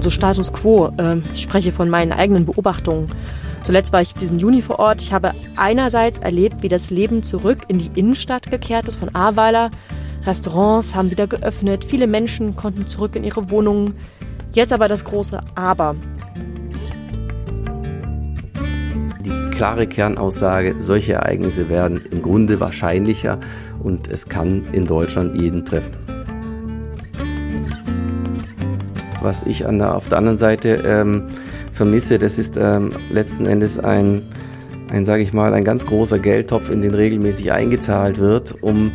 [0.00, 0.90] also Status quo.
[0.96, 3.12] Äh, ich spreche von meinen eigenen Beobachtungen.
[3.62, 5.02] Zuletzt war ich diesen Juni vor Ort.
[5.02, 9.70] Ich habe einerseits erlebt, wie das Leben zurück in die Innenstadt gekehrt ist von Ahrweiler.
[10.24, 13.94] Restaurants haben wieder geöffnet, viele Menschen konnten zurück in ihre Wohnungen.
[14.52, 15.94] Jetzt aber das große Aber.
[19.22, 23.38] Die klare Kernaussage, solche Ereignisse werden im Grunde wahrscheinlicher
[23.82, 25.99] und es kann in Deutschland jeden treffen.
[29.20, 31.28] Was ich an der, auf der anderen Seite ähm,
[31.72, 34.22] vermisse, das ist ähm, letzten Endes ein,
[34.90, 38.92] ein sage ich mal, ein ganz großer Geldtopf, in den regelmäßig eingezahlt wird, um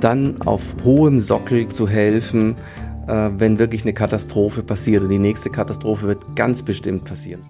[0.00, 2.56] dann auf hohem Sockel zu helfen,
[3.06, 5.02] äh, wenn wirklich eine Katastrophe passiert.
[5.02, 7.42] Und die nächste Katastrophe wird ganz bestimmt passieren.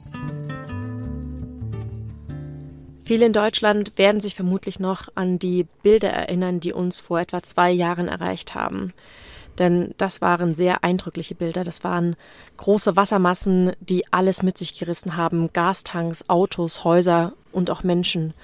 [3.05, 7.43] Viele in Deutschland werden sich vermutlich noch an die Bilder erinnern, die uns vor etwa
[7.43, 8.93] zwei Jahren erreicht haben.
[9.59, 11.65] Denn das waren sehr eindrückliche Bilder.
[11.65, 12.17] Das waren
[12.57, 15.53] große Wassermassen, die alles mit sich gerissen haben.
[15.53, 18.35] Gastanks, Autos, Häuser und auch Menschen.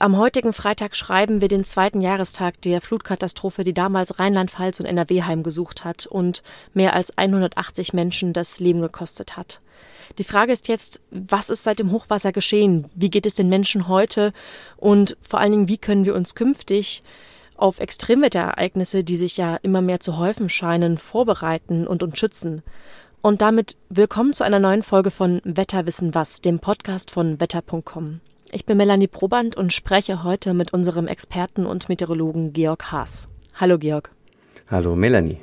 [0.00, 5.22] Am heutigen Freitag schreiben wir den zweiten Jahrestag der Flutkatastrophe, die damals Rheinland-Pfalz und NRW
[5.22, 9.60] heimgesucht hat und mehr als 180 Menschen das Leben gekostet hat.
[10.18, 12.90] Die Frage ist jetzt, was ist seit dem Hochwasser geschehen?
[12.96, 14.32] Wie geht es den Menschen heute?
[14.76, 17.04] Und vor allen Dingen, wie können wir uns künftig
[17.56, 22.62] auf Extremwetterereignisse, die sich ja immer mehr zu häufen scheinen, vorbereiten und uns schützen.
[23.22, 28.20] Und damit willkommen zu einer neuen Folge von Wetterwissen was, dem Podcast von wetter.com.
[28.52, 33.28] Ich bin Melanie Proband und spreche heute mit unserem Experten und Meteorologen Georg Haas.
[33.54, 34.10] Hallo Georg.
[34.70, 35.38] Hallo Melanie.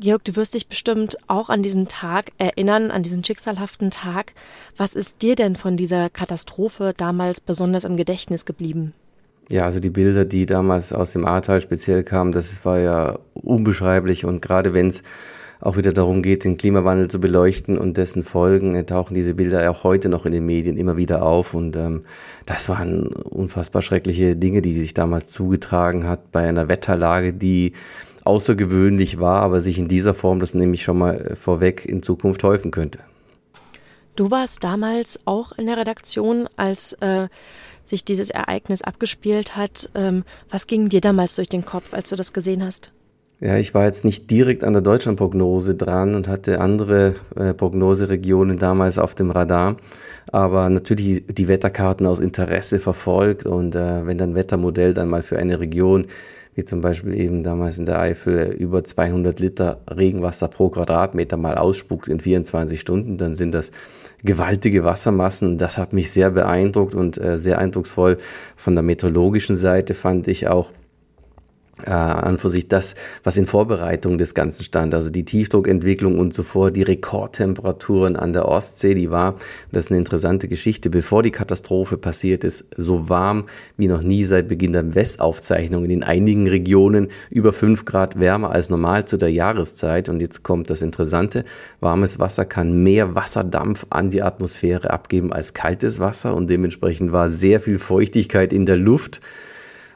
[0.00, 4.32] Georg, du wirst dich bestimmt auch an diesen Tag erinnern, an diesen schicksalhaften Tag.
[4.76, 8.94] Was ist dir denn von dieser Katastrophe damals besonders im Gedächtnis geblieben?
[9.50, 14.24] Ja, also die Bilder, die damals aus dem Ahrtal speziell kamen, das war ja unbeschreiblich.
[14.24, 15.02] Und gerade wenn es
[15.60, 19.84] auch wieder darum geht, den Klimawandel zu beleuchten und dessen Folgen, tauchen diese Bilder auch
[19.84, 21.52] heute noch in den Medien immer wieder auf.
[21.52, 22.04] Und ähm,
[22.46, 27.74] das waren unfassbar schreckliche Dinge, die sich damals zugetragen hat bei einer Wetterlage, die
[28.30, 32.44] außergewöhnlich war, aber sich in dieser Form das nämlich schon mal äh, vorweg in Zukunft
[32.44, 33.00] häufen könnte.
[34.14, 37.28] Du warst damals auch in der Redaktion, als äh,
[37.82, 39.90] sich dieses Ereignis abgespielt hat.
[39.96, 42.92] Ähm, was ging dir damals durch den Kopf, als du das gesehen hast?
[43.40, 48.58] Ja, ich war jetzt nicht direkt an der Deutschlandprognose dran und hatte andere äh, Prognoseregionen
[48.58, 49.76] damals auf dem Radar,
[50.30, 55.38] aber natürlich die Wetterkarten aus Interesse verfolgt und äh, wenn dann Wettermodell dann mal für
[55.38, 56.06] eine Region
[56.54, 61.56] wie zum Beispiel eben damals in der Eifel über 200 Liter Regenwasser pro Quadratmeter mal
[61.56, 63.70] ausspuckt in 24 Stunden, dann sind das
[64.24, 65.58] gewaltige Wassermassen.
[65.58, 68.18] Das hat mich sehr beeindruckt und äh, sehr eindrucksvoll.
[68.56, 70.72] Von der meteorologischen Seite fand ich auch
[71.86, 74.94] äh, an für sich das, was in Vorbereitung des Ganzen stand.
[74.94, 79.36] Also die Tiefdruckentwicklung und zuvor die Rekordtemperaturen an der Ostsee, die war,
[79.72, 83.44] das ist eine interessante Geschichte, bevor die Katastrophe passiert ist, so warm
[83.76, 85.90] wie noch nie seit Beginn der Westaufzeichnungen.
[85.90, 90.08] In einigen Regionen über fünf Grad wärmer als normal zu der Jahreszeit.
[90.08, 91.44] Und jetzt kommt das Interessante,
[91.80, 97.28] warmes Wasser kann mehr Wasserdampf an die Atmosphäre abgeben als kaltes Wasser und dementsprechend war
[97.28, 99.20] sehr viel Feuchtigkeit in der Luft.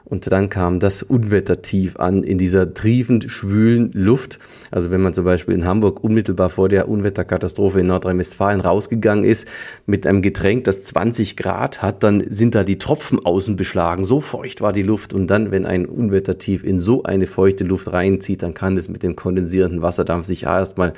[0.05, 4.37] Und dann kam das Unwettertief an in dieser triefend schwülen Luft.
[4.69, 9.47] Also wenn man zum Beispiel in Hamburg unmittelbar vor der Unwetterkatastrophe in Nordrhein-Westfalen rausgegangen ist
[9.87, 14.03] mit einem Getränk, das 20 Grad hat, dann sind da die Tropfen außen beschlagen.
[14.03, 15.13] So feucht war die Luft.
[15.13, 19.01] Und dann, wenn ein Unwettertief in so eine feuchte Luft reinzieht, dann kann es mit
[19.01, 20.93] dem kondensierenden Wasserdampf sich erstmal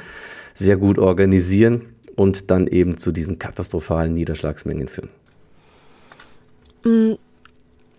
[0.53, 1.83] sehr gut organisieren
[2.17, 5.09] und dann eben zu diesen katastrophalen Niederschlagsmengen führen.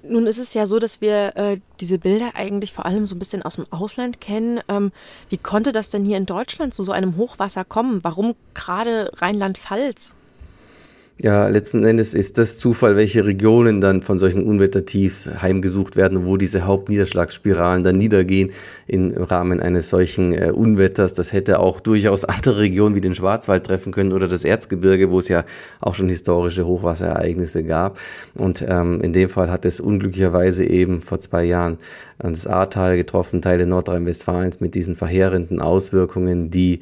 [0.08, 3.18] Nun ist es ja so, dass wir äh, diese Bilder eigentlich vor allem so ein
[3.18, 4.60] bisschen aus dem Ausland kennen.
[4.68, 4.92] Ähm,
[5.28, 8.02] wie konnte das denn hier in Deutschland zu so einem Hochwasser kommen?
[8.02, 10.14] Warum gerade Rheinland-Pfalz?
[11.20, 16.36] Ja, letzten Endes ist das Zufall, welche Regionen dann von solchen Unwettertiefs heimgesucht werden, wo
[16.36, 18.52] diese Hauptniederschlagsspiralen dann niedergehen
[18.86, 21.14] im Rahmen eines solchen äh, Unwetters.
[21.14, 25.18] Das hätte auch durchaus andere Regionen wie den Schwarzwald treffen können oder das Erzgebirge, wo
[25.18, 25.44] es ja
[25.80, 27.98] auch schon historische Hochwasserereignisse gab.
[28.36, 31.78] Und ähm, in dem Fall hat es unglücklicherweise eben vor zwei Jahren
[32.20, 36.78] das Ahrtal getroffen, Teile Nordrhein-Westfalens mit diesen verheerenden Auswirkungen, die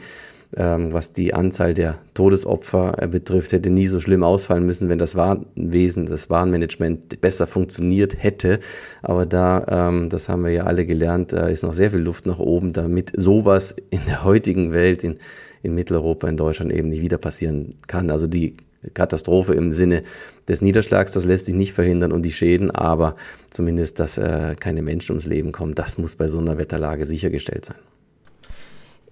[0.52, 5.16] was die Anzahl der Todesopfer äh, betrifft, hätte nie so schlimm ausfallen müssen, wenn das
[5.16, 8.60] Warnwesen, das Warnmanagement besser funktioniert hätte.
[9.02, 12.26] Aber da, ähm, das haben wir ja alle gelernt, äh, ist noch sehr viel Luft
[12.26, 15.16] nach oben, damit sowas in der heutigen Welt, in,
[15.62, 18.10] in Mitteleuropa, in Deutschland eben nicht wieder passieren kann.
[18.10, 18.56] Also die
[18.94, 20.04] Katastrophe im Sinne
[20.48, 23.16] des Niederschlags, das lässt sich nicht verhindern und die Schäden, aber
[23.50, 27.64] zumindest, dass äh, keine Menschen ums Leben kommen, das muss bei so einer Wetterlage sichergestellt
[27.64, 27.76] sein.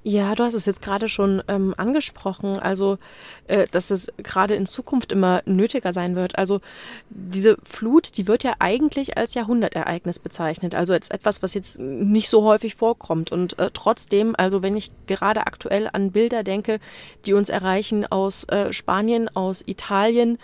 [0.07, 2.99] Ja, du hast es jetzt gerade schon ähm, angesprochen, also
[3.47, 6.37] äh, dass es gerade in Zukunft immer nötiger sein wird.
[6.37, 6.61] Also
[7.09, 12.29] diese Flut, die wird ja eigentlich als Jahrhundertereignis bezeichnet, also als etwas, was jetzt nicht
[12.29, 13.33] so häufig vorkommt.
[13.33, 16.81] Und äh, trotzdem, also wenn ich gerade aktuell an Bilder denke,
[17.25, 20.37] die uns erreichen aus äh, Spanien, aus Italien,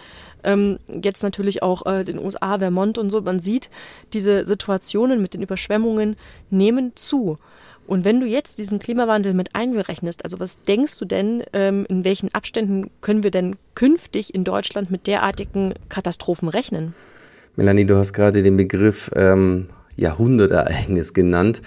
[0.43, 3.69] ähm, jetzt natürlich auch äh, den USA, Vermont und so, man sieht,
[4.15, 6.17] diese Situationen mit den Überschwemmungen
[6.49, 7.39] nehmen zu.
[7.91, 12.05] Und wenn du jetzt diesen Klimawandel mit einberechnest, also was denkst du denn, ähm, in
[12.05, 16.95] welchen Abständen können wir denn künftig in Deutschland mit derartigen Katastrophen rechnen?
[17.57, 21.63] Melanie, du hast gerade den Begriff ähm, Jahrhundertereignis genannt.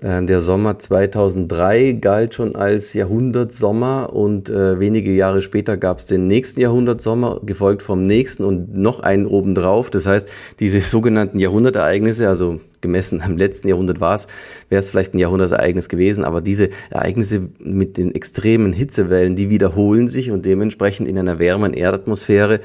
[0.00, 6.06] Ähm, der Sommer 2003 galt schon als Jahrhundertsommer und äh, wenige Jahre später gab es
[6.06, 9.90] den nächsten Jahrhundertsommer, gefolgt vom nächsten und noch einen obendrauf.
[9.90, 10.28] Das heißt,
[10.60, 14.28] diese sogenannten Jahrhundertereignisse, also gemessen am letzten Jahrhundert war es,
[14.68, 20.06] wäre es vielleicht ein Jahrhundertereignis gewesen, aber diese Ereignisse mit den extremen Hitzewellen, die wiederholen
[20.06, 22.60] sich und dementsprechend in einer wärmeren Erdatmosphäre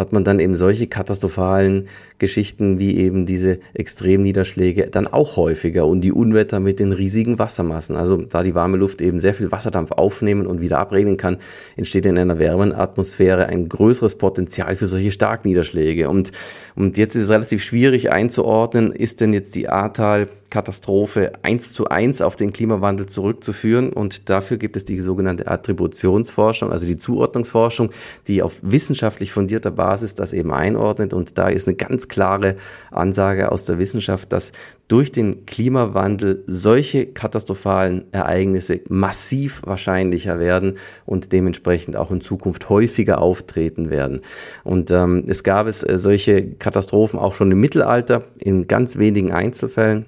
[0.00, 1.86] hat man dann eben solche katastrophalen
[2.18, 7.96] Geschichten wie eben diese Extremniederschläge dann auch häufiger und die Unwetter mit den riesigen Wassermassen.
[7.96, 11.38] Also da die warme Luft eben sehr viel Wasserdampf aufnehmen und wieder abregnen kann,
[11.76, 16.08] entsteht in einer wärmeren Atmosphäre ein größeres Potenzial für solche Starkniederschläge.
[16.08, 16.32] Und,
[16.74, 21.88] und jetzt ist es relativ schwierig einzuordnen, ist denn jetzt die Ahrtal Katastrophe eins zu
[21.88, 23.92] eins auf den Klimawandel zurückzuführen.
[23.92, 27.90] Und dafür gibt es die sogenannte Attributionsforschung, also die Zuordnungsforschung,
[28.26, 31.12] die auf wissenschaftlich fundierter Basis das eben einordnet.
[31.12, 32.56] Und da ist eine ganz klare
[32.90, 34.52] Ansage aus der Wissenschaft, dass
[34.88, 43.20] durch den Klimawandel solche katastrophalen Ereignisse massiv wahrscheinlicher werden und dementsprechend auch in Zukunft häufiger
[43.20, 44.20] auftreten werden.
[44.64, 49.32] Und ähm, es gab es äh, solche Katastrophen auch schon im Mittelalter in ganz wenigen
[49.32, 50.06] Einzelfällen.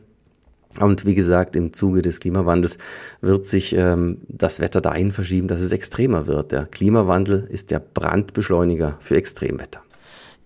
[0.80, 2.78] Und wie gesagt, im Zuge des Klimawandels
[3.20, 6.52] wird sich ähm, das Wetter dahin verschieben, dass es extremer wird.
[6.52, 9.82] Der Klimawandel ist der Brandbeschleuniger für Extremwetter.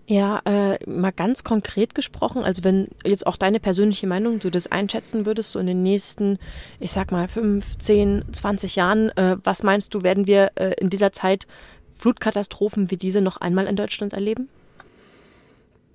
[0.09, 4.71] Ja, äh, mal ganz konkret gesprochen, also wenn jetzt auch deine persönliche Meinung, du das
[4.71, 6.39] einschätzen würdest, so in den nächsten,
[6.79, 11.11] ich sag mal, 15, 20 Jahren, äh, was meinst du, werden wir äh, in dieser
[11.11, 11.45] Zeit
[11.97, 14.47] Flutkatastrophen wie diese noch einmal in Deutschland erleben?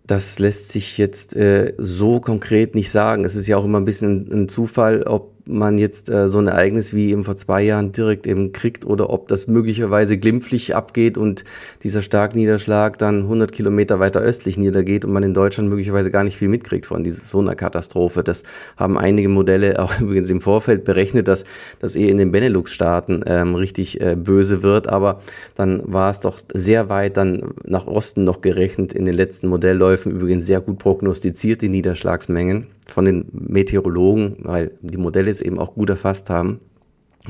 [0.06, 3.24] Das lässt sich jetzt äh, so konkret nicht sagen.
[3.24, 6.46] Es ist ja auch immer ein bisschen ein Zufall, ob man jetzt äh, so ein
[6.46, 11.18] Ereignis wie eben vor zwei Jahren direkt eben kriegt oder ob das möglicherweise glimpflich abgeht
[11.18, 11.44] und
[11.82, 16.36] dieser Starkniederschlag dann 100 Kilometer weiter östlich niedergeht und man in Deutschland möglicherweise gar nicht
[16.36, 18.22] viel mitkriegt von dieser so einer Katastrophe.
[18.22, 18.44] Das
[18.76, 21.44] haben einige Modelle auch übrigens im Vorfeld berechnet, dass
[21.80, 25.20] das eher in den Benelux-Staaten ähm, richtig äh, böse wird, aber
[25.54, 30.12] dann war es doch sehr weit dann nach Osten noch gerechnet in den letzten Modellläufen.
[30.12, 35.74] Übrigens sehr gut prognostiziert die Niederschlagsmengen von den Meteorologen, weil die Modelle es eben auch
[35.74, 36.60] gut erfasst haben.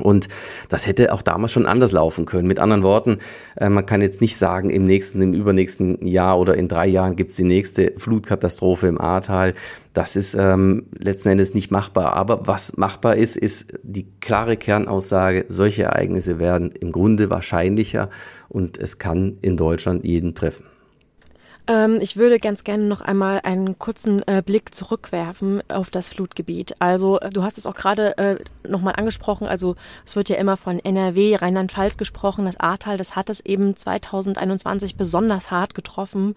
[0.00, 0.28] Und
[0.70, 2.48] das hätte auch damals schon anders laufen können.
[2.48, 3.18] Mit anderen Worten,
[3.56, 7.14] äh, man kann jetzt nicht sagen, im nächsten, im übernächsten Jahr oder in drei Jahren
[7.14, 9.52] gibt es die nächste Flutkatastrophe im Ahrtal.
[9.92, 12.14] Das ist ähm, letzten Endes nicht machbar.
[12.14, 18.08] Aber was machbar ist, ist die klare Kernaussage, solche Ereignisse werden im Grunde wahrscheinlicher
[18.48, 20.64] und es kann in Deutschland jeden treffen.
[21.72, 26.74] Ähm, ich würde ganz gerne noch einmal einen kurzen äh, Blick zurückwerfen auf das Flutgebiet.
[26.80, 28.36] Also äh, du hast es auch gerade äh,
[28.68, 29.46] nochmal angesprochen.
[29.46, 32.44] Also es wird ja immer von NRW, Rheinland-Pfalz gesprochen.
[32.44, 36.36] Das Ahrtal, das hat es eben 2021 besonders hart getroffen.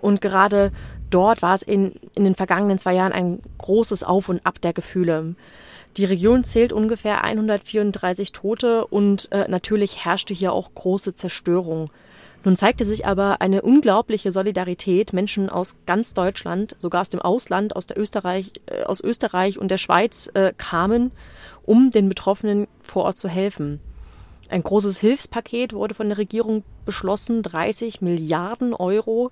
[0.00, 0.70] Und gerade
[1.08, 4.74] dort war es in, in den vergangenen zwei Jahren ein großes Auf und Ab der
[4.74, 5.34] Gefühle.
[5.96, 11.88] Die Region zählt ungefähr 134 Tote und äh, natürlich herrschte hier auch große Zerstörung.
[12.44, 15.14] Nun zeigte sich aber eine unglaubliche Solidarität.
[15.14, 19.68] Menschen aus ganz Deutschland, sogar aus dem Ausland, aus, der Österreich, äh, aus Österreich und
[19.70, 21.10] der Schweiz äh, kamen,
[21.64, 23.80] um den Betroffenen vor Ort zu helfen.
[24.50, 29.30] Ein großes Hilfspaket wurde von der Regierung beschlossen, 30 Milliarden Euro.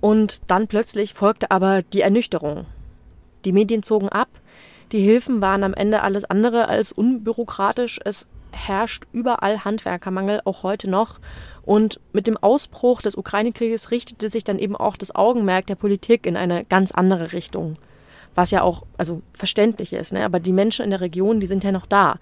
[0.00, 2.66] Und dann plötzlich folgte aber die Ernüchterung.
[3.44, 4.28] Die Medien zogen ab.
[4.90, 8.00] Die Hilfen waren am Ende alles andere als unbürokratisch.
[8.04, 11.18] Es herrscht überall Handwerkermangel, auch heute noch.
[11.62, 16.26] Und mit dem Ausbruch des Ukraine-Krieges richtete sich dann eben auch das Augenmerk der Politik
[16.26, 17.76] in eine ganz andere Richtung.
[18.34, 20.12] Was ja auch also verständlich ist.
[20.12, 20.24] Ne?
[20.24, 22.18] Aber die Menschen in der Region, die sind ja noch da.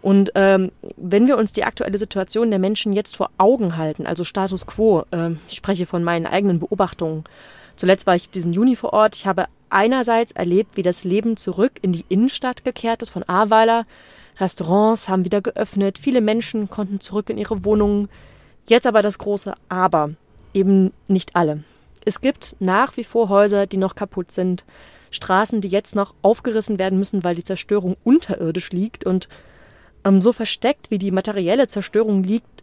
[0.00, 4.22] Und ähm, wenn wir uns die aktuelle Situation der Menschen jetzt vor Augen halten, also
[4.22, 7.24] Status quo, äh, ich spreche von meinen eigenen Beobachtungen.
[7.74, 9.16] Zuletzt war ich diesen Juni vor Ort.
[9.16, 13.86] Ich habe einerseits erlebt, wie das Leben zurück in die Innenstadt gekehrt ist von Ahrweiler.
[14.40, 18.08] Restaurants haben wieder geöffnet, viele Menschen konnten zurück in ihre Wohnungen.
[18.66, 20.10] Jetzt aber das große Aber,
[20.54, 21.64] eben nicht alle.
[22.04, 24.64] Es gibt nach wie vor Häuser, die noch kaputt sind,
[25.10, 29.28] Straßen, die jetzt noch aufgerissen werden müssen, weil die Zerstörung unterirdisch liegt und
[30.04, 32.62] ähm, so versteckt wie die materielle Zerstörung liegt,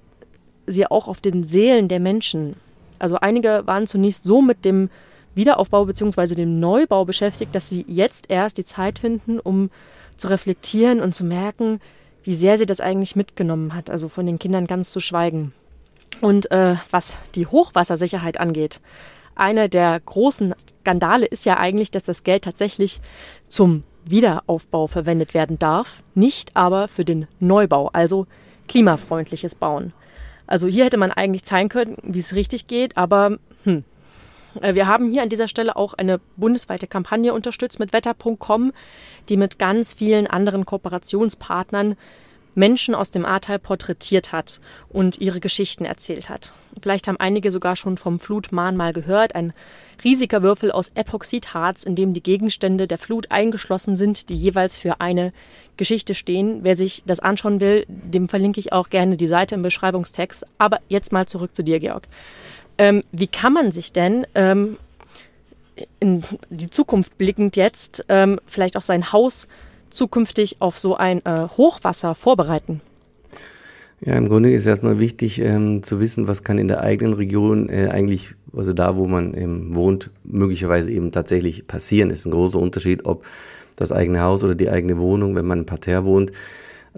[0.68, 2.56] sie auch auf den Seelen der Menschen.
[3.00, 4.90] Also einige waren zunächst so mit dem
[5.36, 6.36] Wiederaufbau bzw.
[6.36, 9.70] dem Neubau beschäftigt, dass sie jetzt erst die Zeit finden, um
[10.18, 11.80] zu reflektieren und zu merken,
[12.24, 15.54] wie sehr sie das eigentlich mitgenommen hat, also von den Kindern ganz zu schweigen.
[16.22, 18.80] Und äh, was die Hochwassersicherheit angeht,
[19.36, 23.02] einer der großen Skandale ist ja eigentlich, dass das Geld tatsächlich
[23.48, 28.28] zum Wiederaufbau verwendet werden darf, nicht aber für den Neubau, also
[28.68, 29.94] klimafreundliches Bauen.
[30.48, 33.84] Also hier hätte man eigentlich zeigen können, wie es richtig geht, aber hm.
[34.62, 38.72] Äh, wir haben hier an dieser Stelle auch eine bundesweite Kampagne unterstützt mit wetter.com,
[39.30, 41.96] die mit ganz vielen anderen Kooperationspartnern
[42.56, 46.54] Menschen aus dem Ahrtal porträtiert hat und ihre Geschichten erzählt hat.
[46.82, 49.54] Vielleicht haben einige sogar schon vom Flutmahnmal gehört, ein
[50.04, 55.02] riesiger Würfel aus Epoxidharz, in dem die Gegenstände der Flut eingeschlossen sind, die jeweils für
[55.02, 55.32] eine
[55.78, 56.60] Geschichte stehen.
[56.64, 60.46] Wer sich das anschauen will, dem verlinke ich auch gerne die Seite im Beschreibungstext.
[60.58, 62.08] Aber jetzt mal zurück zu dir, Georg.
[62.78, 64.78] Ähm, wie kann man sich denn ähm,
[66.00, 69.48] in die Zukunft blickend jetzt ähm, vielleicht auch sein Haus
[69.90, 72.82] zukünftig auf so ein äh, Hochwasser vorbereiten?
[74.02, 77.70] Ja, im Grunde ist erstmal wichtig ähm, zu wissen, was kann in der eigenen Region
[77.70, 82.10] äh, eigentlich, also da, wo man ähm, wohnt, möglicherweise eben tatsächlich passieren.
[82.10, 83.26] Ist ein großer Unterschied, ob
[83.78, 86.32] das eigene Haus oder die eigene Wohnung, wenn man im Parterre wohnt,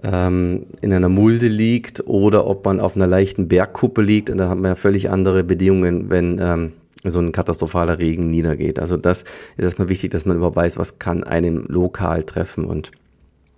[0.02, 4.30] ähm, in einer Mulde liegt oder ob man auf einer leichten Bergkuppe liegt.
[4.30, 6.72] Und da haben wir ja völlig andere Bedingungen, wenn ähm,
[7.04, 8.78] so ein katastrophaler Regen niedergeht.
[8.78, 12.92] Also das ist erstmal wichtig, dass man überhaupt weiß, was kann einem lokal treffen und,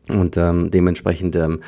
[0.09, 1.61] und ähm, dementsprechend ähm,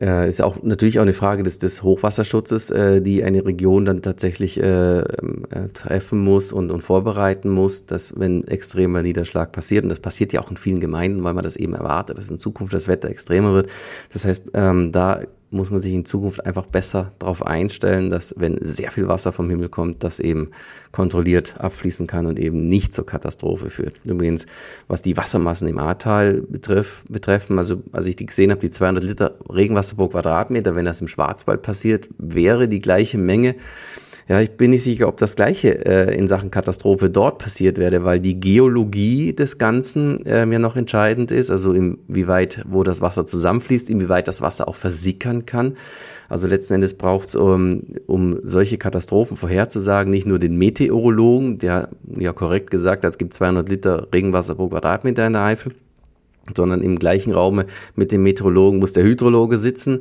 [0.00, 4.02] äh, ist auch natürlich auch eine Frage des, des Hochwasserschutzes, äh, die eine Region dann
[4.02, 5.04] tatsächlich äh, äh,
[5.72, 10.40] treffen muss und, und vorbereiten muss, dass wenn extremer Niederschlag passiert, und das passiert ja
[10.40, 13.52] auch in vielen Gemeinden, weil man das eben erwartet, dass in Zukunft das Wetter extremer
[13.52, 13.70] wird.
[14.12, 18.58] Das heißt, ähm, da muss man sich in Zukunft einfach besser darauf einstellen, dass wenn
[18.62, 20.50] sehr viel Wasser vom Himmel kommt, das eben
[20.92, 23.94] kontrolliert abfließen kann und eben nicht zur Katastrophe führt.
[24.04, 24.46] Übrigens,
[24.88, 29.04] was die Wassermassen im Ahrtal betreff, betreffen, also als ich die gesehen habe, die 200
[29.04, 33.54] Liter Regenwasser pro Quadratmeter, wenn das im Schwarzwald passiert, wäre die gleiche Menge
[34.28, 38.04] ja, ich bin nicht sicher, ob das Gleiche äh, in Sachen Katastrophe dort passiert werde,
[38.04, 43.24] weil die Geologie des Ganzen äh, ja noch entscheidend ist, also inwieweit, wo das Wasser
[43.24, 45.78] zusammenfließt, inwieweit das Wasser auch versickern kann.
[46.28, 51.88] Also letzten Endes braucht es, um, um solche Katastrophen vorherzusagen, nicht nur den Meteorologen, der
[52.18, 55.72] ja korrekt gesagt hat, es gibt 200 Liter Regenwasser pro Quadratmeter in der Eifel,
[56.56, 57.62] sondern im gleichen Raum
[57.94, 60.00] mit dem Meteorologen muss der Hydrologe sitzen,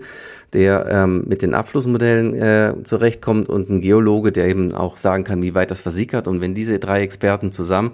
[0.53, 5.41] der ähm, mit den Abflussmodellen äh, zurechtkommt und ein Geologe, der eben auch sagen kann,
[5.41, 6.27] wie weit das versickert.
[6.27, 7.91] Und wenn diese drei Experten zusammen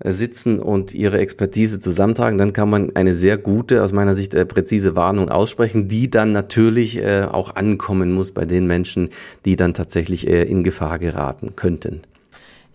[0.00, 4.34] äh, sitzen und ihre Expertise zusammentragen, dann kann man eine sehr gute, aus meiner Sicht
[4.34, 9.10] äh, präzise Warnung aussprechen, die dann natürlich äh, auch ankommen muss bei den Menschen,
[9.44, 12.02] die dann tatsächlich äh, in Gefahr geraten könnten.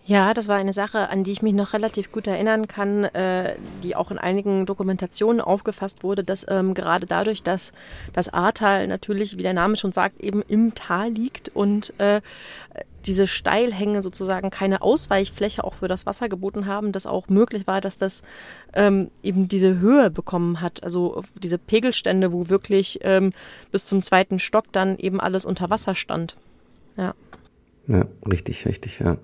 [0.06, 3.56] Ja, das war eine Sache, an die ich mich noch relativ gut erinnern kann, äh,
[3.82, 7.72] die auch in einigen Dokumentationen aufgefasst wurde, dass ähm, gerade dadurch, dass
[8.12, 12.20] das Ahrtal natürlich, wie der Name schon sagt, eben im Tal liegt und äh,
[13.06, 17.80] diese Steilhänge sozusagen keine Ausweichfläche auch für das Wasser geboten haben, dass auch möglich war,
[17.80, 18.22] dass das
[18.74, 23.32] ähm, eben diese Höhe bekommen hat, also diese Pegelstände, wo wirklich ähm,
[23.72, 26.36] bis zum zweiten Stock dann eben alles unter Wasser stand.
[26.98, 27.14] Ja.
[27.86, 29.18] Ja, richtig, richtig, ja.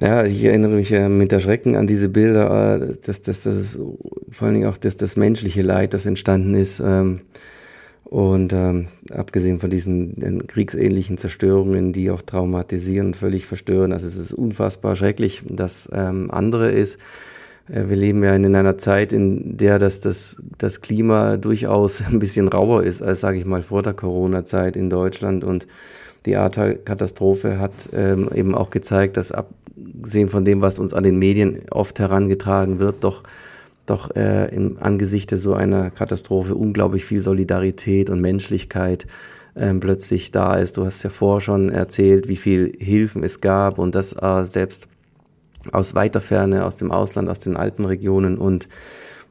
[0.00, 3.78] Ja, ich erinnere mich äh, mit Erschrecken an diese Bilder, äh, dass das, das
[4.30, 6.80] vor allen Dingen auch das, das menschliche Leid, das entstanden ist.
[6.80, 7.20] Ähm,
[8.04, 14.06] und ähm, abgesehen von diesen äh, kriegsähnlichen Zerstörungen, die auch traumatisieren und völlig verstören, also
[14.06, 15.42] es ist unfassbar schrecklich.
[15.48, 16.98] Das ähm, andere ist,
[17.68, 22.18] äh, wir leben ja in einer Zeit, in der das, das, das Klima durchaus ein
[22.18, 25.68] bisschen rauer ist, als, sage ich mal, vor der Corona-Zeit in Deutschland und
[26.26, 31.18] die Ahrtal-Katastrophe hat ähm, eben auch gezeigt, dass abgesehen von dem, was uns an den
[31.18, 33.22] Medien oft herangetragen wird, doch,
[33.86, 39.06] doch äh, im Angesicht so einer Katastrophe unglaublich viel Solidarität und Menschlichkeit
[39.56, 40.76] ähm, plötzlich da ist.
[40.76, 44.88] Du hast ja vorher schon erzählt, wie viel Hilfen es gab und das äh, selbst
[45.70, 48.68] aus weiter Ferne, aus dem Ausland, aus den Alpenregionen und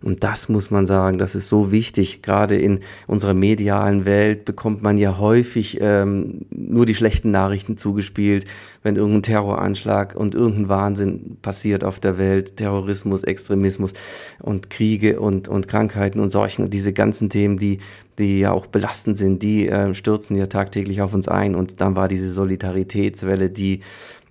[0.03, 2.23] und das muss man sagen, das ist so wichtig.
[2.23, 8.45] Gerade in unserer medialen Welt bekommt man ja häufig ähm, nur die schlechten Nachrichten zugespielt,
[8.81, 13.93] wenn irgendein Terroranschlag und irgendein Wahnsinn passiert auf der Welt, Terrorismus, Extremismus
[14.39, 17.77] und Kriege und, und Krankheiten und Seuchen und diese ganzen Themen, die,
[18.17, 21.53] die ja auch belastend sind, die äh, stürzen ja tagtäglich auf uns ein.
[21.53, 23.81] Und dann war diese Solidaritätswelle, die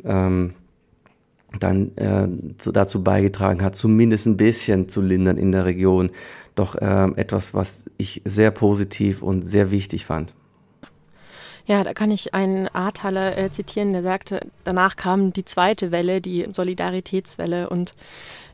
[0.05, 0.55] ähm,
[1.59, 2.29] dann äh,
[2.59, 6.11] zu, dazu beigetragen hat, zumindest ein bisschen zu lindern in der Region.
[6.55, 10.33] Doch äh, etwas, was ich sehr positiv und sehr wichtig fand.
[11.67, 16.21] Ja, da kann ich einen Ahrtaler äh, zitieren, der sagte, danach kam die zweite Welle,
[16.21, 17.69] die Solidaritätswelle.
[17.69, 17.93] Und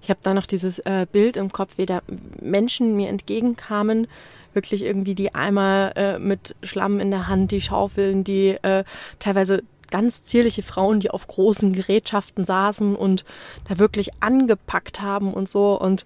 [0.03, 2.03] ich habe da noch dieses äh, Bild im Kopf, wie da
[2.41, 4.07] Menschen mir entgegenkamen,
[4.53, 8.85] wirklich irgendwie die Eimer äh, mit Schlamm in der Hand, die Schaufeln, die äh,
[9.19, 13.25] teilweise ganz zierliche Frauen, die auf großen Gerätschaften saßen und
[13.69, 15.79] da wirklich angepackt haben und so.
[15.79, 16.05] Und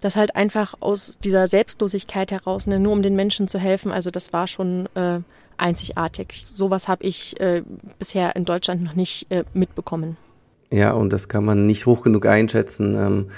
[0.00, 3.90] das halt einfach aus dieser Selbstlosigkeit heraus, ne, nur um den Menschen zu helfen.
[3.90, 5.20] Also das war schon äh,
[5.56, 6.44] einzigartig.
[6.44, 7.62] Sowas habe ich äh,
[7.98, 10.16] bisher in Deutschland noch nicht äh, mitbekommen.
[10.70, 12.94] Ja, und das kann man nicht hoch genug einschätzen.
[12.94, 13.30] Ähm,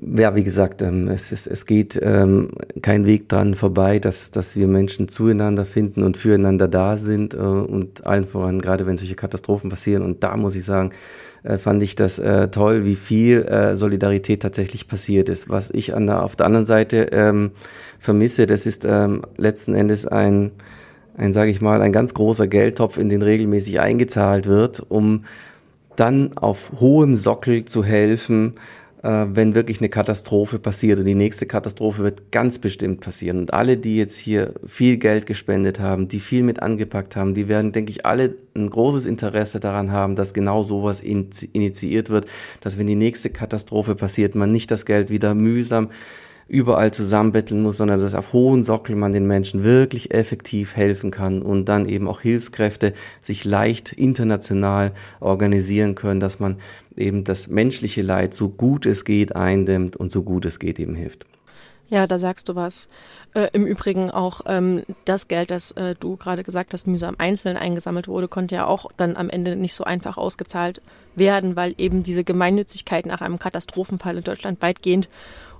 [0.00, 2.50] ja, wie gesagt, ähm, es, es, es geht ähm,
[2.82, 7.38] kein Weg dran vorbei, dass, dass wir Menschen zueinander finden und füreinander da sind äh,
[7.38, 10.02] und allen voran, gerade wenn solche Katastrophen passieren.
[10.02, 10.90] Und da muss ich sagen,
[11.42, 15.48] äh, fand ich das äh, toll, wie viel äh, Solidarität tatsächlich passiert ist.
[15.48, 17.50] Was ich an der, auf der anderen Seite ähm,
[17.98, 20.52] vermisse, das ist ähm, letzten Endes ein,
[21.16, 25.24] ein, sage ich mal, ein ganz großer Geldtopf, in den regelmäßig eingezahlt wird, um
[25.96, 28.54] dann auf hohem Sockel zu helfen,
[29.02, 30.98] wenn wirklich eine Katastrophe passiert.
[30.98, 33.38] Und die nächste Katastrophe wird ganz bestimmt passieren.
[33.38, 37.48] Und alle, die jetzt hier viel Geld gespendet haben, die viel mit angepackt haben, die
[37.48, 42.26] werden, denke ich, alle ein großes Interesse daran haben, dass genau sowas initiiert wird,
[42.60, 45.90] dass wenn die nächste Katastrophe passiert, man nicht das Geld wieder mühsam
[46.48, 51.42] überall zusammenbetteln muss, sondern dass auf hohen Sockel man den Menschen wirklich effektiv helfen kann
[51.42, 56.56] und dann eben auch Hilfskräfte sich leicht international organisieren können, dass man
[56.96, 60.94] eben das menschliche Leid so gut es geht eindämmt und so gut es geht eben
[60.94, 61.26] hilft.
[61.90, 62.88] Ja, da sagst du was.
[63.34, 67.56] Äh, Im Übrigen auch ähm, das Geld, das äh, du gerade gesagt hast, mühsam einzeln
[67.56, 70.82] eingesammelt wurde, konnte ja auch dann am Ende nicht so einfach ausgezahlt
[71.14, 75.08] werden, weil eben diese Gemeinnützigkeit nach einem Katastrophenfall in Deutschland weitgehend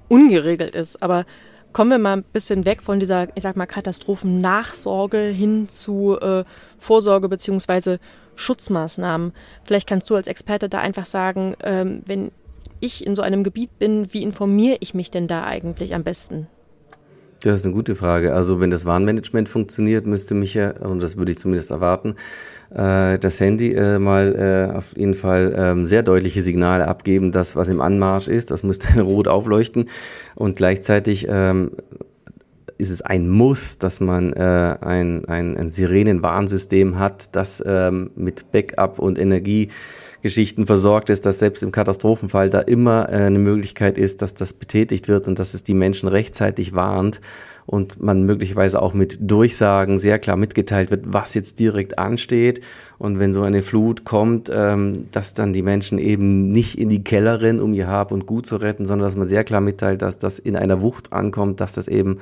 [0.08, 1.02] ungeregelt ist.
[1.02, 1.24] Aber
[1.72, 6.44] kommen wir mal ein bisschen weg von dieser, ich sag mal, Katastrophennachsorge hin zu äh,
[6.78, 7.98] Vorsorge bzw.
[8.34, 9.32] Schutzmaßnahmen.
[9.64, 12.30] Vielleicht kannst du als Experte da einfach sagen, ähm, wenn
[12.80, 16.46] ich in so einem Gebiet bin, wie informiere ich mich denn da eigentlich am besten?
[17.42, 18.34] Das ist eine gute Frage.
[18.34, 22.16] Also wenn das Warnmanagement funktioniert, müsste mich ja, und das würde ich zumindest erwarten,
[22.70, 24.34] äh, das Handy äh, mal
[24.72, 28.62] äh, auf jeden Fall ähm, sehr deutliche Signale abgeben, dass was im Anmarsch ist, das
[28.62, 29.88] müsste rot aufleuchten
[30.34, 31.70] und gleichzeitig ähm,
[32.76, 38.52] ist es ein Muss, dass man äh, ein, ein, ein Sirenenwarnsystem hat, das ähm, mit
[38.52, 39.18] Backup und
[40.18, 44.52] Energiegeschichten versorgt ist, dass selbst im Katastrophenfall da immer äh, eine Möglichkeit ist, dass das
[44.52, 47.20] betätigt wird und dass es die Menschen rechtzeitig warnt
[47.66, 52.64] und man möglicherweise auch mit Durchsagen sehr klar mitgeteilt wird, was jetzt direkt ansteht.
[52.98, 57.04] Und wenn so eine Flut kommt, ähm, dass dann die Menschen eben nicht in die
[57.04, 60.02] Keller rennen, um ihr Hab und Gut zu retten, sondern dass man sehr klar mitteilt,
[60.02, 62.18] dass das in einer Wucht ankommt, dass das eben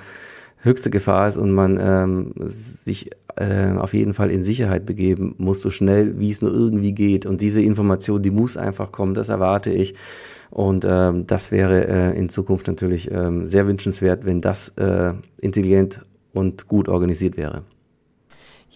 [0.59, 5.61] höchste Gefahr ist und man ähm, sich äh, auf jeden Fall in Sicherheit begeben muss,
[5.61, 7.27] so schnell wie es nur irgendwie geht.
[7.27, 9.95] Und diese Information, die muss einfach kommen, das erwarte ich.
[10.51, 16.01] Und ähm, das wäre äh, in Zukunft natürlich ähm, sehr wünschenswert, wenn das äh, intelligent
[16.33, 17.63] und gut organisiert wäre.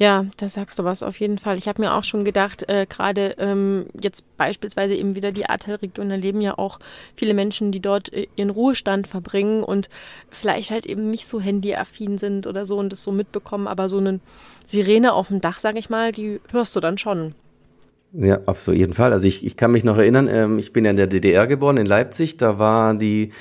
[0.01, 1.59] Ja, da sagst du was auf jeden Fall.
[1.59, 6.09] Ich habe mir auch schon gedacht, äh, gerade ähm, jetzt beispielsweise eben wieder die Ahrtal-Region,
[6.09, 6.79] da leben ja auch
[7.15, 9.91] viele Menschen, die dort äh, ihren Ruhestand verbringen und
[10.31, 13.99] vielleicht halt eben nicht so handyaffin sind oder so und das so mitbekommen, aber so
[13.99, 14.21] eine
[14.65, 17.35] Sirene auf dem Dach, sage ich mal, die hörst du dann schon.
[18.15, 19.13] Ja, auf so jeden Fall.
[19.13, 21.77] Also ich, ich kann mich noch erinnern, ähm, ich bin ja in der DDR geboren,
[21.77, 22.39] in Leipzig.
[22.39, 23.33] Da war die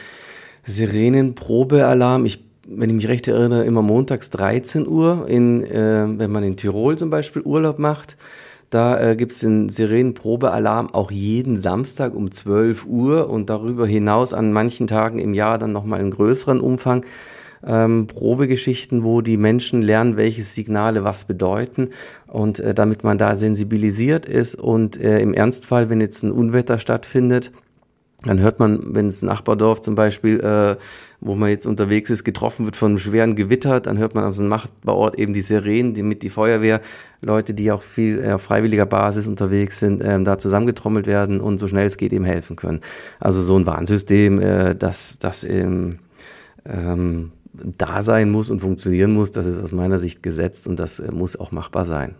[0.65, 6.43] Sirenenprobealarm, ich, wenn ich mich recht erinnere, immer montags 13 Uhr, in, äh, wenn man
[6.43, 8.15] in Tirol zum Beispiel Urlaub macht.
[8.69, 14.33] Da äh, gibt es den Sirenenprobealarm auch jeden Samstag um 12 Uhr und darüber hinaus
[14.33, 17.03] an manchen Tagen im Jahr dann nochmal in größeren Umfang
[17.65, 21.89] ähm, Probegeschichten, wo die Menschen lernen, welche Signale was bedeuten
[22.27, 26.77] und äh, damit man da sensibilisiert ist und äh, im Ernstfall, wenn jetzt ein Unwetter
[26.77, 27.51] stattfindet,
[28.23, 30.75] dann hört man, wenn das Nachbardorf zum Beispiel, äh,
[31.21, 34.35] wo man jetzt unterwegs ist, getroffen wird von einem schweren Gewitter, dann hört man auf
[34.35, 36.81] so Nachbarort eben die Sirenen, die mit die Feuerwehr,
[37.21, 41.59] Leute, die auch viel äh, auf freiwilliger Basis unterwegs sind, ähm, da zusammengetrommelt werden und
[41.59, 42.81] so schnell es geht eben helfen können.
[43.21, 45.99] Also so ein Warnsystem, äh, das, das ähm,
[46.65, 50.99] ähm, da sein muss und funktionieren muss, das ist aus meiner Sicht gesetzt und das
[50.99, 52.15] äh, muss auch machbar sein.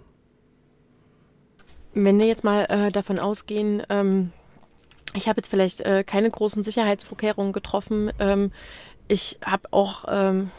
[1.94, 4.32] Wenn wir jetzt mal äh, davon ausgehen, ähm,
[5.14, 8.12] ich habe jetzt vielleicht äh, keine großen Sicherheitsvorkehrungen getroffen.
[8.20, 8.52] Ähm,
[9.08, 10.52] ich habe auch ähm,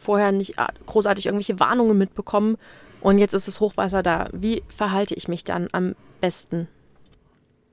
[0.00, 0.54] vorher nicht
[0.86, 2.56] großartig irgendwelche Warnungen mitbekommen
[3.00, 4.28] und jetzt ist das Hochwasser da.
[4.32, 6.68] Wie verhalte ich mich dann am besten?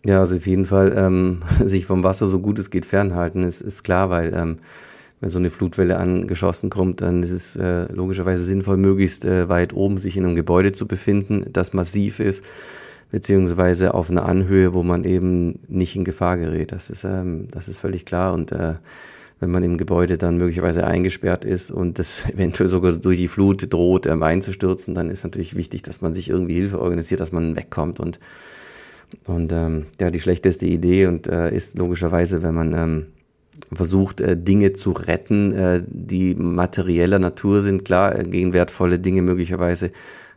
[0.05, 3.61] Ja, also auf jeden Fall ähm, sich vom Wasser so gut es geht fernhalten, ist,
[3.61, 4.59] ist klar, weil ähm,
[5.21, 9.73] wenn so eine Flutwelle angeschossen kommt, dann ist es äh, logischerweise sinnvoll, möglichst äh, weit
[9.73, 12.43] oben sich in einem Gebäude zu befinden, das massiv ist,
[13.13, 16.71] beziehungsweise auf einer Anhöhe, wo man eben nicht in Gefahr gerät.
[16.71, 18.33] Das ist, ähm, das ist völlig klar.
[18.33, 18.73] Und äh,
[19.39, 23.71] wenn man im Gebäude dann möglicherweise eingesperrt ist und das eventuell sogar durch die Flut
[23.71, 27.55] droht, ähm, einzustürzen, dann ist natürlich wichtig, dass man sich irgendwie Hilfe organisiert, dass man
[27.55, 27.99] wegkommt.
[27.99, 28.17] Und,
[29.25, 33.05] und ähm, ja, die schlechteste Idee und äh, ist logischerweise, wenn man ähm,
[33.71, 37.85] versucht, äh, Dinge zu retten, äh, die materieller Natur sind.
[37.85, 39.91] Klar, äh, gehen wertvolle Dinge möglicherweise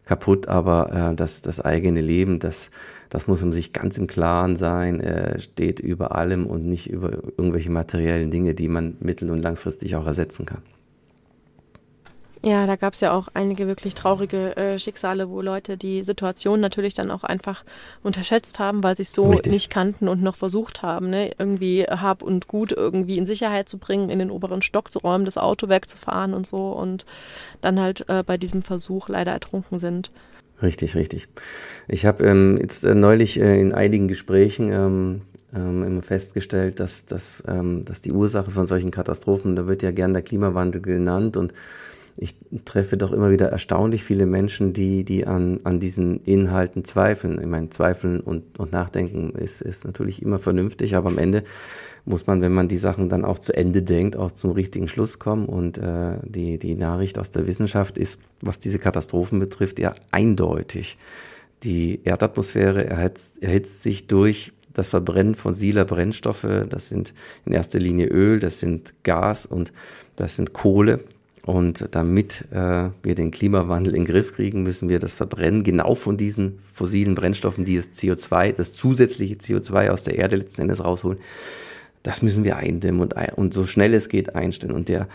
[0.07, 2.71] kaputt, aber das, das eigene Leben, das,
[3.11, 5.03] das muss man sich ganz im Klaren sein,
[5.39, 10.07] steht über allem und nicht über irgendwelche materiellen Dinge, die man mittel- und langfristig auch
[10.07, 10.63] ersetzen kann.
[12.43, 16.61] Ja, da gab es ja auch einige wirklich traurige äh, Schicksale, wo Leute die Situation
[16.61, 17.65] natürlich dann auch einfach
[18.03, 19.53] unterschätzt haben, weil sie es so Richtig.
[19.53, 23.79] nicht kannten und noch versucht haben, ne, irgendwie Hab und Gut irgendwie in Sicherheit zu
[23.79, 27.07] bringen, in den oberen Stock zu räumen, das Auto wegzufahren und so und
[27.63, 30.11] dann halt äh, bei diesem Versuch leider ertrunken sind.
[30.63, 31.29] Richtig, richtig.
[31.89, 35.23] Ich habe ähm, jetzt äh, neulich äh, in einigen Gesprächen ähm,
[35.55, 39.91] ähm, immer festgestellt, dass, dass, ähm, dass die Ursache von solchen Katastrophen, da wird ja
[39.91, 41.53] gern der Klimawandel genannt und
[42.19, 47.39] ich treffe doch immer wieder erstaunlich viele Menschen, die, die an, an diesen Inhalten zweifeln.
[47.41, 51.45] Ich meine, zweifeln und, und nachdenken ist, ist natürlich immer vernünftig, aber am Ende
[52.07, 55.19] muss man, wenn man die Sachen dann auch zu Ende denkt, auch zum richtigen Schluss
[55.19, 55.47] kommen.
[55.47, 60.97] Und äh, die, die Nachricht aus der Wissenschaft ist, was diese Katastrophen betrifft, ja eindeutig.
[61.65, 66.47] Die Erdatmosphäre erhitzt, erhitzt sich durch das Verbrennen fossiler Brennstoffe.
[66.69, 67.13] Das sind
[67.45, 69.73] in erster Linie Öl, das sind Gas und
[70.17, 71.01] das sind Kohle.
[71.47, 75.95] Und damit äh, wir den Klimawandel in den Griff kriegen, müssen wir das Verbrennen genau
[75.95, 80.85] von diesen fossilen Brennstoffen, die das CO2, das zusätzliche CO2 aus der Erde letzten Endes
[80.85, 81.21] rausholen,
[82.03, 84.75] das müssen wir eindämmen und, und so schnell es geht einstellen.
[84.75, 85.07] Und der,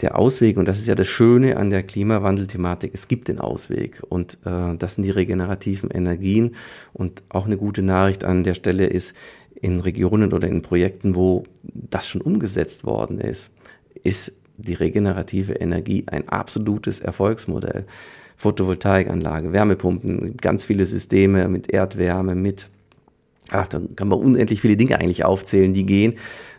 [0.00, 4.00] der Ausweg, und das ist ja das Schöne an der Klimawandelthematik, es gibt den Ausweg.
[4.08, 6.54] Und äh, das sind die regenerativen Energien.
[6.92, 9.12] Und auch eine gute Nachricht an der Stelle ist,
[9.60, 13.50] in Regionen oder in Projekten, wo das schon umgesetzt worden ist,
[14.02, 17.84] ist die regenerative Energie ein absolutes Erfolgsmodell.
[18.36, 22.68] Photovoltaikanlage, Wärmepumpen, ganz viele Systeme mit Erdwärme, mit,
[23.50, 26.14] ach, da kann man unendlich viele Dinge eigentlich aufzählen, die gehen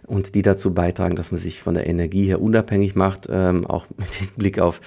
[0.05, 3.87] und die dazu beitragen, dass man sich von der Energie her unabhängig macht, ähm, auch
[3.97, 4.79] mit Blick auf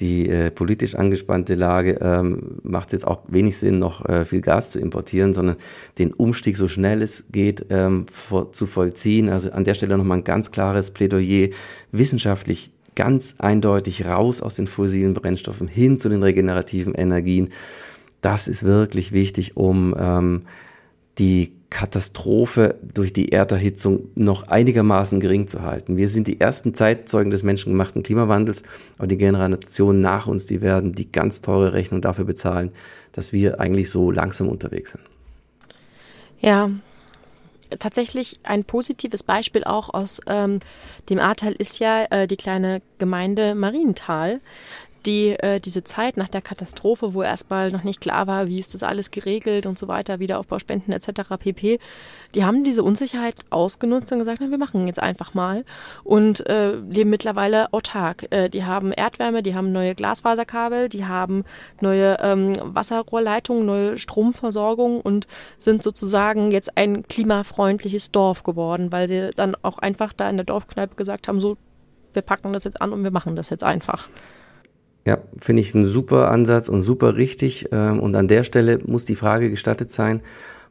[0.00, 4.40] die äh, politisch angespannte Lage ähm, macht es jetzt auch wenig Sinn, noch äh, viel
[4.40, 5.56] Gas zu importieren, sondern
[5.98, 9.28] den Umstieg so schnell es geht ähm, vor, zu vollziehen.
[9.28, 11.50] Also an der Stelle nochmal ein ganz klares Plädoyer,
[11.92, 17.50] wissenschaftlich ganz eindeutig raus aus den fossilen Brennstoffen hin zu den regenerativen Energien.
[18.20, 20.42] Das ist wirklich wichtig, um ähm,
[21.18, 25.96] die Katastrophe durch die Erderhitzung noch einigermaßen gering zu halten.
[25.96, 28.64] Wir sind die ersten Zeitzeugen des menschengemachten Klimawandels,
[28.98, 32.72] aber die Generationen nach uns, die werden die ganz teure Rechnung dafür bezahlen,
[33.12, 35.04] dass wir eigentlich so langsam unterwegs sind.
[36.40, 36.70] Ja,
[37.78, 40.58] tatsächlich ein positives Beispiel auch aus ähm,
[41.08, 44.40] dem Ahrtal ist ja äh, die kleine Gemeinde Marienthal,
[45.06, 48.74] die äh, diese Zeit nach der Katastrophe, wo erstmal noch nicht klar war, wie ist
[48.74, 51.36] das alles geregelt und so weiter, Wiederaufbauspenden etc.
[51.38, 51.78] pp.
[52.34, 55.64] Die haben diese Unsicherheit ausgenutzt und gesagt, na, wir machen jetzt einfach mal
[56.04, 58.26] und äh, leben mittlerweile autark.
[58.30, 61.44] Äh, die haben Erdwärme, die haben neue Glasfaserkabel, die haben
[61.80, 65.26] neue ähm, Wasserrohrleitungen, neue Stromversorgung und
[65.58, 70.46] sind sozusagen jetzt ein klimafreundliches Dorf geworden, weil sie dann auch einfach da in der
[70.46, 71.56] Dorfkneipe gesagt haben, so
[72.12, 74.08] wir packen das jetzt an und wir machen das jetzt einfach.
[75.06, 77.68] Ja, finde ich einen super Ansatz und super richtig.
[77.72, 80.20] Ähm, und an der Stelle muss die Frage gestattet sein,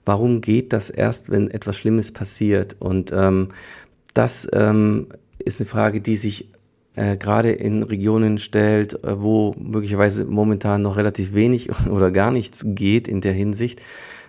[0.05, 2.75] warum geht das erst, wenn etwas Schlimmes passiert?
[2.79, 3.49] Und ähm,
[4.13, 5.07] das ähm,
[5.39, 6.49] ist eine Frage, die sich
[6.95, 12.63] äh, gerade in Regionen stellt, äh, wo möglicherweise momentan noch relativ wenig oder gar nichts
[12.67, 13.81] geht in der Hinsicht.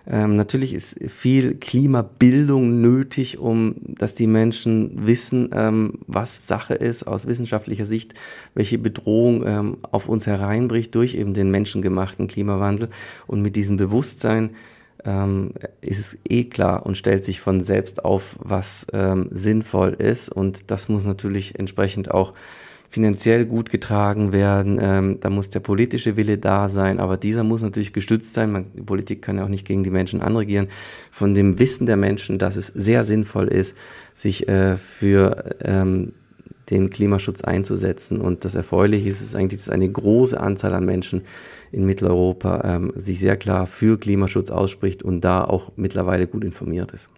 [0.06, 7.06] Ähm, natürlich ist viel Klimabildung nötig, um dass die Menschen wissen, ähm, was Sache ist
[7.06, 8.14] aus wissenschaftlicher Sicht,
[8.54, 12.88] welche Bedrohung ähm, auf uns hereinbricht durch eben den menschengemachten Klimawandel.
[13.26, 14.50] Und mit diesem Bewusstsein
[15.04, 20.28] ähm, ist es eh klar und stellt sich von selbst auf, was ähm, sinnvoll ist.
[20.28, 22.34] Und das muss natürlich entsprechend auch
[22.90, 24.79] finanziell gut getragen werden.
[24.83, 28.50] Ähm, da muss der politische Wille da sein, aber dieser muss natürlich gestützt sein.
[28.50, 30.66] Man, die Politik kann ja auch nicht gegen die Menschen anregieren.
[31.12, 33.76] Von dem Wissen der Menschen, dass es sehr sinnvoll ist,
[34.14, 36.14] sich äh, für ähm,
[36.68, 38.20] den Klimaschutz einzusetzen.
[38.20, 41.22] Und das Erfreuliche ist es eigentlich, dass eine große Anzahl an Menschen
[41.70, 46.90] in Mitteleuropa ähm, sich sehr klar für Klimaschutz ausspricht und da auch mittlerweile gut informiert
[46.90, 47.09] ist.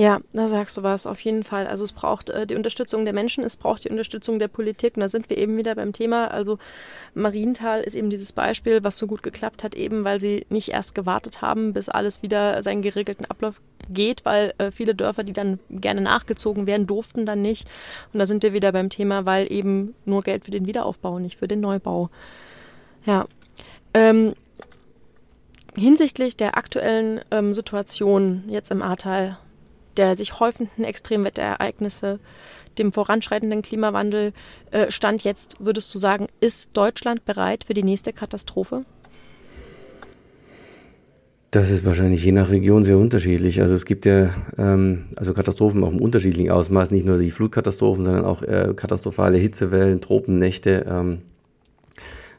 [0.00, 1.66] Ja, da sagst du was, auf jeden Fall.
[1.66, 4.96] Also es braucht äh, die Unterstützung der Menschen, es braucht die Unterstützung der Politik.
[4.96, 6.28] Und da sind wir eben wieder beim Thema.
[6.28, 6.56] Also
[7.12, 10.94] Marienthal ist eben dieses Beispiel, was so gut geklappt hat, eben weil sie nicht erst
[10.94, 13.60] gewartet haben, bis alles wieder seinen geregelten Ablauf
[13.90, 17.68] geht, weil äh, viele Dörfer, die dann gerne nachgezogen werden, durften dann nicht.
[18.14, 21.38] Und da sind wir wieder beim Thema, weil eben nur Geld für den Wiederaufbau, nicht
[21.38, 22.08] für den Neubau.
[23.04, 23.26] Ja.
[23.92, 24.32] Ähm,
[25.76, 29.36] hinsichtlich der aktuellen ähm, Situation jetzt im Ahrtal,
[29.96, 32.20] der sich häufenden Extremwetterereignisse,
[32.78, 34.32] dem voranschreitenden Klimawandel,
[34.70, 38.84] äh, Stand jetzt, würdest du sagen, ist Deutschland bereit für die nächste Katastrophe?
[41.50, 43.60] Das ist wahrscheinlich je nach Region sehr unterschiedlich.
[43.60, 48.04] Also es gibt ja ähm, also Katastrophen auch im unterschiedlichen Ausmaß, nicht nur die Flutkatastrophen,
[48.04, 50.86] sondern auch äh, katastrophale Hitzewellen, Tropennächte.
[50.88, 51.22] Ähm,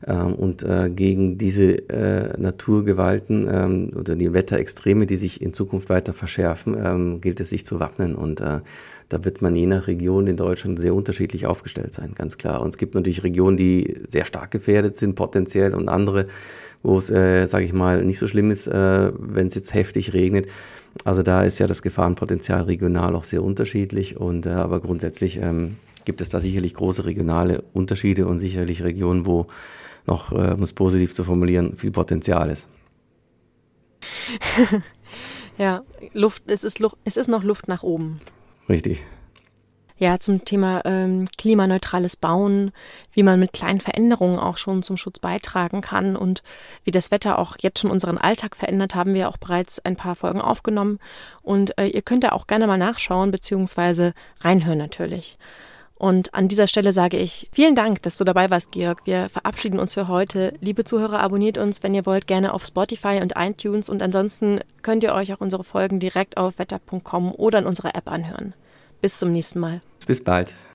[0.07, 5.89] ähm, und äh, gegen diese äh, Naturgewalten ähm, oder die Wetterextreme, die sich in Zukunft
[5.89, 8.15] weiter verschärfen, ähm, gilt es sich zu wappnen.
[8.15, 8.61] Und äh,
[9.09, 12.61] da wird man je nach Region in Deutschland sehr unterschiedlich aufgestellt sein, ganz klar.
[12.61, 16.27] Und es gibt natürlich Regionen, die sehr stark gefährdet sind, potenziell, und andere,
[16.81, 20.13] wo es, äh, sage ich mal, nicht so schlimm ist, äh, wenn es jetzt heftig
[20.13, 20.47] regnet.
[21.03, 24.17] Also da ist ja das Gefahrenpotenzial regional auch sehr unterschiedlich.
[24.17, 29.25] Und äh, aber grundsätzlich ähm, gibt es da sicherlich große regionale Unterschiede und sicherlich Regionen,
[29.25, 29.47] wo
[30.05, 32.67] noch, äh, um es positiv zu formulieren, viel Potenzial ist.
[35.57, 35.83] ja,
[36.13, 38.19] Luft, es ist, Luft, es ist noch Luft nach oben.
[38.69, 39.03] Richtig.
[40.01, 42.71] Ja, zum Thema ähm, klimaneutrales Bauen,
[43.13, 46.41] wie man mit kleinen Veränderungen auch schon zum Schutz beitragen kann und
[46.83, 50.15] wie das Wetter auch jetzt schon unseren Alltag verändert, haben wir auch bereits ein paar
[50.15, 50.97] Folgen aufgenommen.
[51.43, 55.37] Und äh, ihr könnt da auch gerne mal nachschauen, beziehungsweise reinhören natürlich.
[56.01, 59.01] Und an dieser Stelle sage ich vielen Dank, dass du dabei warst, Georg.
[59.05, 60.51] Wir verabschieden uns für heute.
[60.59, 63.87] Liebe Zuhörer, abonniert uns, wenn ihr wollt, gerne auf Spotify und iTunes.
[63.87, 68.07] Und ansonsten könnt ihr euch auch unsere Folgen direkt auf wetter.com oder in unserer App
[68.07, 68.55] anhören.
[68.99, 69.81] Bis zum nächsten Mal.
[70.07, 70.55] Bis bald.